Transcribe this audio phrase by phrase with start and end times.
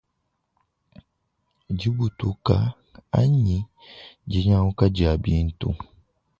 [1.77, 2.55] Dibutuka
[3.21, 3.57] anyi
[4.29, 5.69] dinyanguka dia bintu.